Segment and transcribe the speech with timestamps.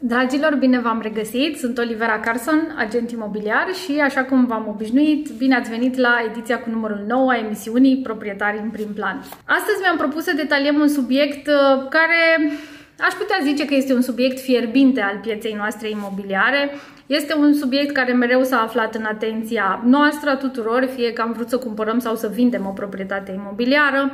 [0.00, 1.58] Dragilor, bine v-am regăsit!
[1.58, 6.60] Sunt Olivera Carson, agent imobiliar și, așa cum v-am obișnuit, bine ați venit la ediția
[6.60, 9.24] cu numărul 9 a emisiunii Proprietari în prim plan.
[9.44, 12.52] Astăzi mi-am propus să detaliem un subiect uh, care
[12.98, 16.70] aș putea zice că este un subiect fierbinte al pieței noastre imobiliare.
[17.06, 21.32] Este un subiect care mereu s-a aflat în atenția noastră a tuturor, fie că am
[21.32, 24.12] vrut să cumpărăm sau să vindem o proprietate imobiliară.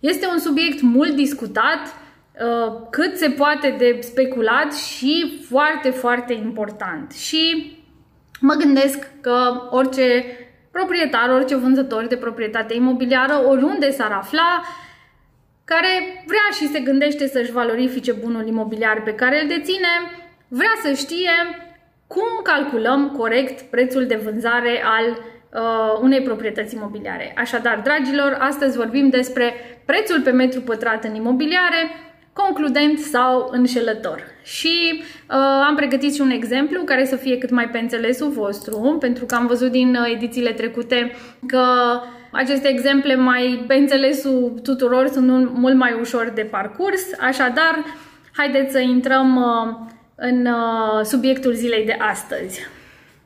[0.00, 1.94] Este un subiect mult discutat,
[2.46, 7.12] Uh, cât se poate de speculat și foarte, foarte important.
[7.12, 7.76] Și
[8.40, 10.24] mă gândesc că orice
[10.70, 14.62] proprietar, orice vânzător de proprietate imobiliară, oriunde s-ar afla,
[15.64, 19.88] care vrea și se gândește să-și valorifice bunul imobiliar pe care îl deține,
[20.48, 21.30] vrea să știe
[22.06, 27.34] cum calculăm corect prețul de vânzare al uh, unei proprietăți imobiliare.
[27.36, 29.54] Așadar, dragilor, astăzi vorbim despre
[29.84, 31.90] prețul pe metru pătrat în imobiliare,
[32.44, 34.24] concludent sau înșelător.
[34.42, 35.36] Și uh,
[35.66, 39.34] am pregătit și un exemplu care să fie cât mai pe înțelesul vostru, pentru că
[39.34, 41.12] am văzut din uh, edițiile trecute
[41.46, 41.64] că
[42.32, 47.84] aceste exemple mai pe înțelesul tuturor sunt mult mai ușor de parcurs, așadar
[48.32, 52.60] haideți să intrăm uh, în uh, subiectul zilei de astăzi.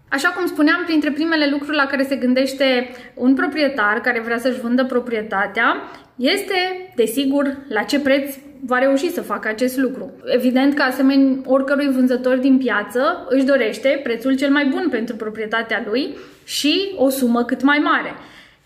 [0.09, 4.61] Așa cum spuneam, printre primele lucruri la care se gândește un proprietar care vrea să-și
[4.61, 5.77] vândă proprietatea
[6.17, 8.35] este, desigur, la ce preț
[8.67, 10.13] va reuși să facă acest lucru.
[10.25, 15.85] Evident că asemenea oricărui vânzător din piață își dorește prețul cel mai bun pentru proprietatea
[15.87, 18.15] lui și o sumă cât mai mare.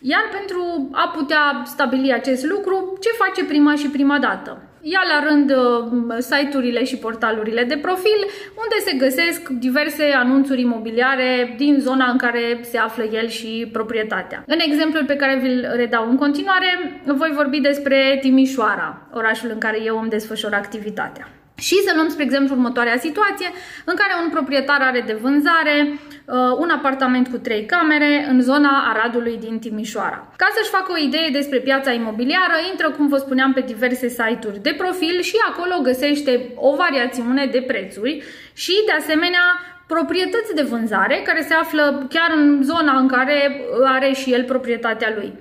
[0.01, 4.68] Iar pentru a putea stabili acest lucru, ce face prima și prima dată?
[4.83, 8.21] Ia la rând uh, site-urile și portalurile de profil,
[8.63, 14.45] unde se găsesc diverse anunțuri imobiliare din zona în care se află el și proprietatea.
[14.47, 19.83] În exemplul pe care vi-l redau în continuare, voi vorbi despre Timișoara, orașul în care
[19.85, 21.29] eu îmi desfășor activitatea.
[21.59, 23.51] Și să luăm, spre exemplu, următoarea situație
[23.85, 28.73] în care un proprietar are de vânzare uh, un apartament cu trei camere în zona
[28.93, 30.33] Aradului din Timișoara.
[30.37, 34.63] Ca să-și facă o idee despre piața imobiliară, intră, cum vă spuneam, pe diverse site-uri
[34.63, 39.45] de profil și acolo găsește o variațiune de prețuri și, de asemenea,
[39.87, 45.13] proprietăți de vânzare care se află chiar în zona în care are și el proprietatea
[45.17, 45.33] lui.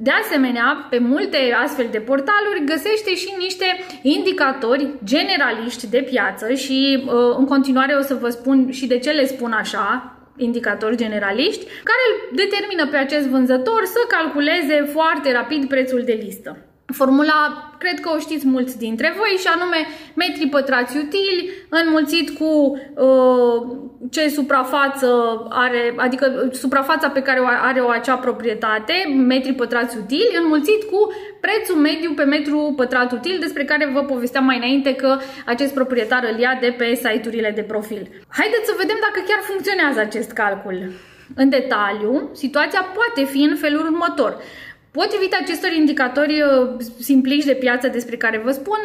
[0.00, 3.64] De asemenea, pe multe astfel de portaluri găsește și niște
[4.02, 9.10] indicatori generaliști de piață și uh, în continuare o să vă spun și de ce
[9.10, 15.68] le spun așa, indicatori generaliști, care îl determină pe acest vânzător să calculeze foarte rapid
[15.68, 16.67] prețul de listă.
[16.94, 22.78] Formula, cred că o știți mulți dintre voi, și anume metri pătrați utili înmulțit cu
[22.94, 23.78] uh,
[24.10, 25.08] ce suprafață
[25.48, 31.12] are, adică suprafața pe care o are o acea proprietate, metri pătrați utili, înmulțit cu
[31.40, 36.28] prețul mediu pe metru pătrat util, despre care vă povesteam mai înainte că acest proprietar
[36.32, 38.02] îl ia de pe site-urile de profil.
[38.28, 40.92] Haideți să vedem dacă chiar funcționează acest calcul.
[41.34, 44.36] În detaliu, situația poate fi în felul următor.
[45.00, 46.68] Potrivit acestor indicatori uh,
[47.00, 48.78] simpliști de piață despre care vă spun,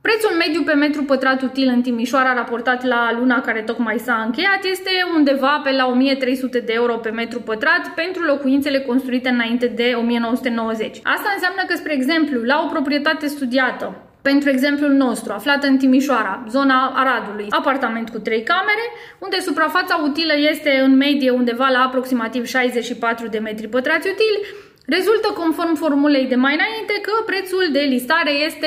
[0.00, 4.64] prețul mediu pe metru pătrat util în Timișoara raportat la luna care tocmai s-a încheiat
[4.70, 9.94] este undeva pe la 1300 de euro pe metru pătrat pentru locuințele construite înainte de
[9.98, 10.96] 1990.
[11.02, 13.86] Asta înseamnă că, spre exemplu, la o proprietate studiată,
[14.22, 18.86] pentru exemplul nostru, aflată în Timișoara, zona Aradului, apartament cu 3 camere,
[19.18, 24.40] unde suprafața utilă este în medie undeva la aproximativ 64 de metri pătrați utili,
[24.86, 28.66] Rezultă conform formulei de mai înainte că prețul de listare este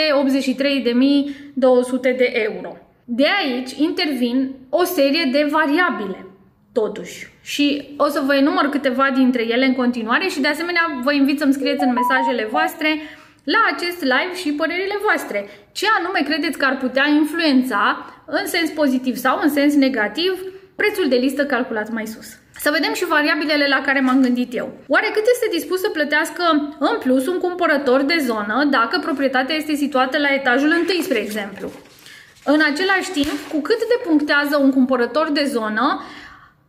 [2.01, 2.77] 83.200 de euro.
[3.05, 6.25] De aici intervin o serie de variabile,
[6.73, 7.27] totuși.
[7.41, 11.39] Și o să vă enumăr câteva dintre ele în continuare și de asemenea vă invit
[11.39, 12.89] să-mi scrieți în mesajele voastre
[13.43, 15.47] la acest live și părerile voastre.
[15.71, 20.43] Ce anume credeți că ar putea influența în sens pozitiv sau în sens negativ
[20.75, 22.27] prețul de listă calculat mai sus.
[22.61, 24.67] Să vedem și variabilele la care m-am gândit eu.
[24.87, 26.43] Oare cât este dispus să plătească
[26.79, 31.71] în plus un cumpărător de zonă dacă proprietatea este situată la etajul 1, spre exemplu?
[32.45, 36.01] În același timp, cu cât depunctează un cumpărător de zonă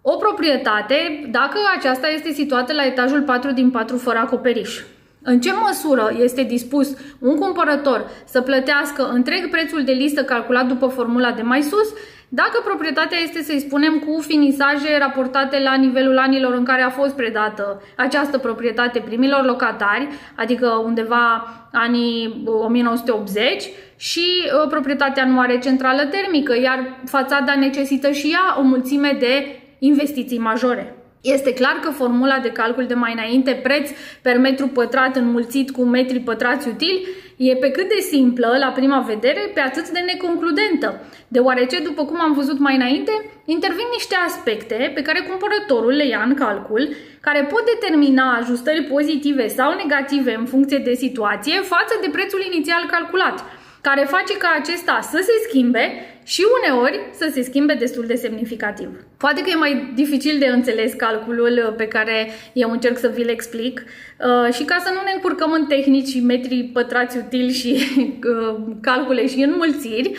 [0.03, 4.81] o proprietate dacă aceasta este situată la etajul 4 din 4 fără acoperiș?
[5.23, 6.89] În ce măsură este dispus
[7.19, 11.89] un cumpărător să plătească întreg prețul de listă calculat după formula de mai sus
[12.33, 17.15] dacă proprietatea este, să-i spunem, cu finisaje raportate la nivelul anilor în care a fost
[17.15, 23.65] predată această proprietate primilor locatari, adică undeva anii 1980,
[23.97, 29.61] și uh, proprietatea nu are centrală termică, iar fațada necesită și ea o mulțime de
[29.79, 31.00] investiții majore.
[31.21, 33.91] Este clar că formula de calcul de mai înainte, preț
[34.23, 37.07] per metru pătrat înmulțit cu metri pătrați utili,
[37.37, 42.21] e pe cât de simplă, la prima vedere, pe atât de neconcludentă, deoarece, după cum
[42.21, 43.13] am văzut mai înainte,
[43.45, 46.89] intervin niște aspecte pe care cumpărătorul le ia în calcul,
[47.21, 52.87] care pot determina ajustări pozitive sau negative în funcție de situație față de prețul inițial
[52.91, 53.45] calculat
[53.81, 55.93] care face ca acesta să se schimbe
[56.25, 58.89] și uneori să se schimbe destul de semnificativ.
[59.17, 63.85] Poate că e mai dificil de înțeles calculul pe care eu încerc să vi-l explic
[63.85, 68.57] uh, și ca să nu ne încurcăm în tehnici și metri pătrați utili și uh,
[68.81, 70.13] calcule și înmulțiri,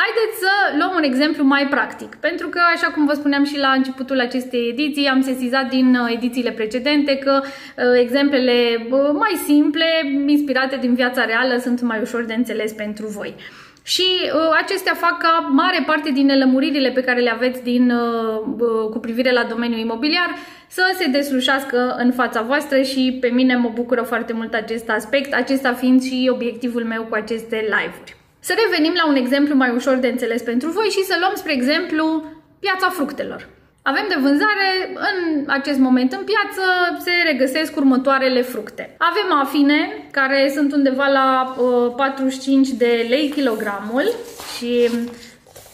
[0.00, 3.68] Haideți să luăm un exemplu mai practic, pentru că, așa cum vă spuneam și la
[3.68, 9.86] începutul acestei ediții, am sesizat din uh, edițiile precedente că uh, exemplele uh, mai simple,
[10.26, 13.34] inspirate din viața reală, sunt mai ușor de înțeles pentru voi.
[13.82, 18.88] Și uh, acestea fac ca mare parte din nelămuririle pe care le aveți din, uh,
[18.90, 20.30] cu privire la domeniul imobiliar
[20.68, 25.34] să se deslușească în fața voastră și pe mine mă bucură foarte mult acest aspect,
[25.34, 28.25] acesta fiind și obiectivul meu cu aceste live-uri.
[28.46, 31.52] Să revenim la un exemplu mai ușor de înțeles pentru voi și să luăm, spre
[31.52, 32.24] exemplu,
[32.58, 33.48] piața fructelor.
[33.82, 36.62] Avem de vânzare în acest moment în piață,
[37.04, 38.96] se regăsesc următoarele fructe.
[38.98, 44.14] Avem afine, care sunt undeva la uh, 45 de lei kilogramul
[44.56, 44.90] și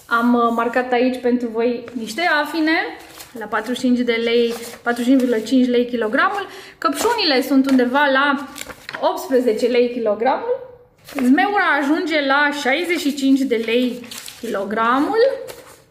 [0.07, 2.77] am uh, marcat aici pentru voi niște afine
[3.39, 4.55] la 45 de lei,
[5.63, 6.47] 45,5 lei kilogramul.
[6.79, 8.49] Căpșunile sunt undeva la
[9.01, 10.72] 18 lei kilogramul
[11.15, 14.07] Zmeura ajunge la 65 de lei
[14.41, 15.21] kilogramul.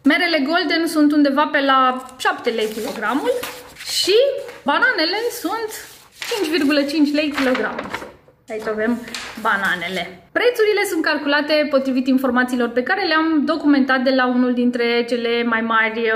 [0.02, 3.30] Merele golden sunt undeva pe la 7 lei kilogramul
[4.00, 4.14] și
[4.64, 5.70] bananele sunt
[7.08, 7.90] 5,5 lei kilogramul.
[8.48, 8.98] Aici avem
[9.40, 10.28] bananele.
[10.32, 15.60] Prețurile sunt calculate potrivit informațiilor pe care le-am documentat de la unul dintre cele mai
[15.60, 16.10] mari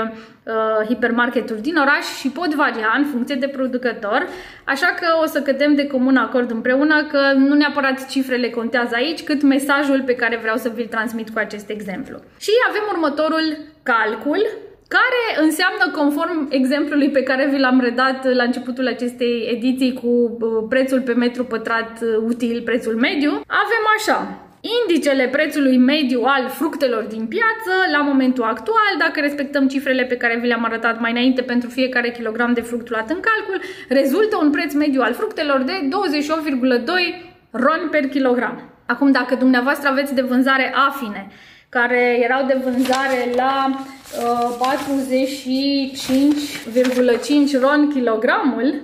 [0.47, 4.27] uh, hipermarketuri din oraș și pot varia în funcție de producător,
[4.63, 9.23] așa că o să cădem de comun acord împreună că nu neapărat cifrele contează aici,
[9.23, 12.17] cât mesajul pe care vreau să vi-l transmit cu acest exemplu.
[12.39, 14.41] Și avem următorul calcul,
[14.87, 20.65] care înseamnă, conform exemplului pe care vi l-am redat la începutul acestei ediții cu uh,
[20.69, 24.46] prețul pe metru pătrat uh, util, prețul mediu, avem așa.
[24.75, 30.37] Indicele prețului mediu al fructelor din piață la momentul actual, dacă respectăm cifrele pe care
[30.41, 34.51] vi le-am arătat mai înainte pentru fiecare kilogram de fruct luat în calcul, rezultă un
[34.51, 35.87] preț mediu al fructelor de 28,2
[37.51, 38.61] ron per kilogram.
[38.85, 41.27] Acum, dacă dumneavoastră aveți de vânzare afine,
[41.69, 44.55] care erau de vânzare la uh,
[47.55, 48.81] 45,5 ron kilogramul,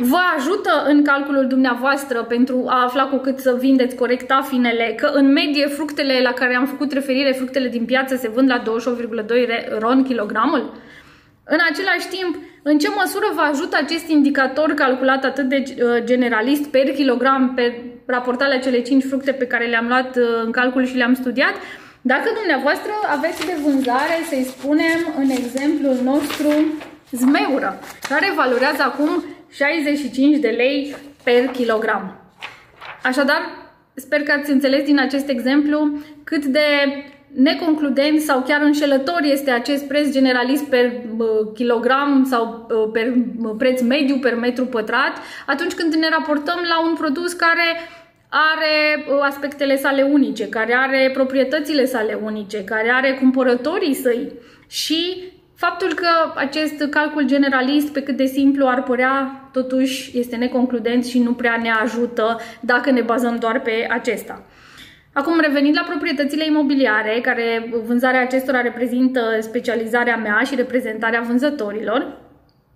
[0.00, 5.10] vă ajută în calculul dumneavoastră pentru a afla cu cât să vindeți corect afinele, că
[5.14, 9.78] în medie fructele la care am făcut referire, fructele din piață se vând la 28,2
[9.78, 10.72] ron kilogramul?
[11.44, 16.66] În același timp, în ce măsură vă ajută acest indicator calculat atât de uh, generalist
[16.66, 20.84] per kilogram, pe raportat la cele 5 fructe pe care le-am luat uh, în calcul
[20.86, 21.54] și le-am studiat?
[22.00, 26.48] Dacă dumneavoastră aveți de vânzare, să-i spunem în exemplul nostru,
[27.10, 27.78] zmeură,
[28.08, 32.20] care valorează acum 65 de lei per kilogram.
[33.02, 33.40] Așadar,
[33.94, 36.60] sper că ați înțeles din acest exemplu cât de
[37.34, 40.92] neconcludent sau chiar înșelător este acest preț generalist per
[41.54, 43.12] kilogram sau per
[43.58, 45.12] preț mediu per metru pătrat
[45.46, 47.76] atunci când ne raportăm la un produs care
[48.28, 54.32] are aspectele sale unice, care are proprietățile sale unice, care are cumpărătorii săi
[54.68, 55.32] și
[55.64, 61.18] Faptul că acest calcul generalist, pe cât de simplu ar părea, totuși este neconcludent și
[61.18, 64.44] nu prea ne ajută dacă ne bazăm doar pe acesta.
[65.12, 72.16] Acum, revenind la proprietățile imobiliare, care vânzarea acestora reprezintă specializarea mea și reprezentarea vânzătorilor,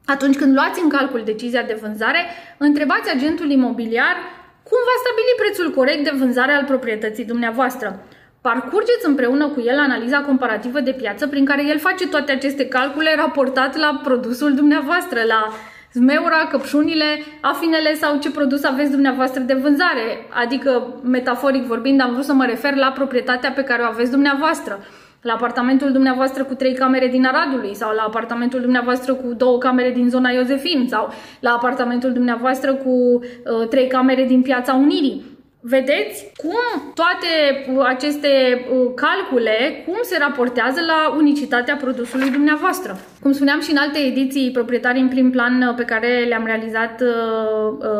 [0.05, 2.19] atunci când luați în calcul decizia de vânzare,
[2.59, 4.17] întrebați agentul imobiliar
[4.63, 8.07] cum va stabili prețul corect de vânzare al proprietății dumneavoastră.
[8.43, 13.15] Parcurgeți împreună cu el analiza comparativă de piață prin care el face toate aceste calcule
[13.17, 15.49] raportat la produsul dumneavoastră, la
[15.93, 17.05] zmeura, căpșunile,
[17.41, 20.27] afinele sau ce produs aveți dumneavoastră de vânzare.
[20.45, 24.79] Adică, metaforic vorbind, am vrut să mă refer la proprietatea pe care o aveți dumneavoastră.
[25.21, 29.91] La apartamentul dumneavoastră cu trei camere din Aradului sau la apartamentul dumneavoastră cu două camere
[29.91, 35.32] din zona Iosefin sau la apartamentul dumneavoastră cu uh, trei camere din Piața Unirii.
[35.65, 38.29] Vedeți cum toate uh, aceste
[38.71, 42.99] uh, calcule, cum se raportează la unicitatea produsului dumneavoastră.
[43.21, 47.03] Cum spuneam și în alte ediții proprietari în prim plan uh, pe care le-am realizat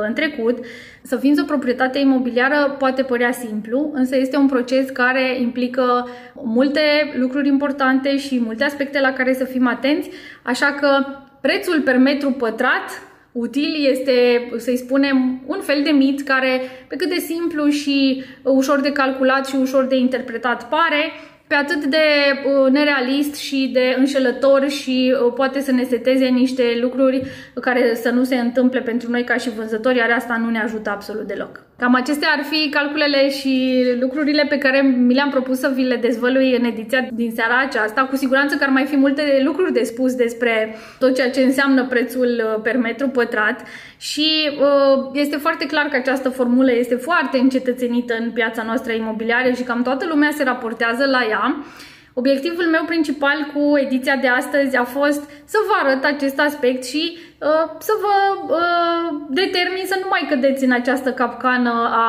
[0.07, 0.59] în trecut,
[1.03, 6.81] să vinzi o proprietate imobiliară poate părea simplu, însă este un proces care implică multe
[7.15, 10.11] lucruri importante și multe aspecte la care să fim atenți,
[10.43, 11.05] așa că
[11.41, 17.09] prețul per metru pătrat util este, să-i spunem, un fel de mit care, pe cât
[17.09, 21.13] de simplu și ușor de calculat și ușor de interpretat pare,
[21.47, 21.97] pe atât de
[22.45, 27.23] uh, nerealist și de înșelător și uh, poate să ne seteze niște lucruri
[27.61, 30.91] care să nu se întâmple pentru noi ca și vânzători, iar asta nu ne ajută
[30.91, 31.61] absolut deloc.
[31.83, 35.97] Cam acestea ar fi calculele și lucrurile pe care mi le-am propus să vi le
[35.97, 38.03] dezvălui în ediția din seara aceasta.
[38.03, 41.85] Cu siguranță că ar mai fi multe lucruri de spus despre tot ceea ce înseamnă
[41.85, 43.63] prețul uh, per metru pătrat
[43.99, 49.51] și uh, este foarte clar că această formulă este foarte încetățenită în piața noastră imobiliară
[49.53, 51.65] și cam toată lumea se raportează la ea.
[52.15, 57.17] Obiectivul meu principal cu ediția de astăzi a fost să vă arăt acest aspect și
[57.19, 62.07] uh, să vă uh, determin să nu mai cădeți în această capcană a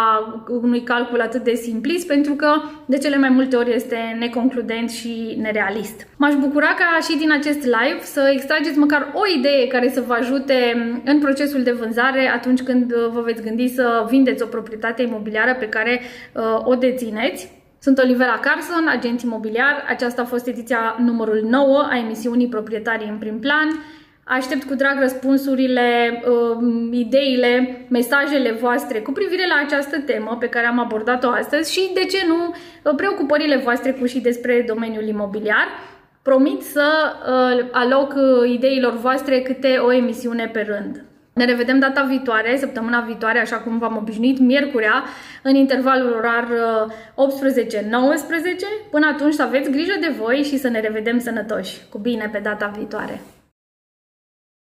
[0.47, 5.37] unui calcul atât de simplist, pentru că de cele mai multe ori este neconcludent și
[5.41, 6.07] nerealist.
[6.17, 10.13] M-aș bucura ca și din acest live să extrageți măcar o idee care să vă
[10.13, 10.55] ajute
[11.05, 15.69] în procesul de vânzare atunci când vă veți gândi să vindeți o proprietate imobiliară pe
[15.69, 16.01] care
[16.33, 17.62] uh, o dețineți.
[17.83, 19.85] Sunt Olivera Carson, agent imobiliar.
[19.87, 23.67] Aceasta a fost ediția numărul 9 a emisiunii Proprietarii în prim plan.
[24.23, 30.65] Aștept cu drag răspunsurile, um, ideile, mesajele voastre cu privire la această temă pe care
[30.65, 32.55] am abordat-o astăzi și, de ce nu,
[32.95, 35.67] preocupările voastre cu și despre domeniul imobiliar.
[36.21, 36.87] Promit să
[37.27, 41.12] uh, aloc uh, ideilor voastre câte o emisiune pe rând.
[41.33, 45.03] Ne revedem data viitoare, săptămâna viitoare, așa cum v-am obișnuit, miercurea,
[45.41, 46.47] în intervalul orar 18-19.
[47.15, 47.31] Uh,
[48.91, 51.81] Până atunci să aveți grijă de voi și să ne revedem sănătoși.
[51.89, 53.21] Cu bine pe data viitoare!